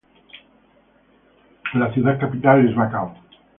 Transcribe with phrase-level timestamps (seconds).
[1.75, 3.13] La ciudad capital es Bacău.